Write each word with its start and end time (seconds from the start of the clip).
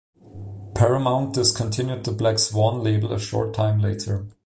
Paramount 0.73 1.35
discontinued 1.35 2.03
the 2.05 2.11
Black 2.11 2.39
Swan 2.39 2.81
label 2.83 3.13
a 3.13 3.19
short 3.19 3.53
time 3.53 3.77
later. 3.77 4.25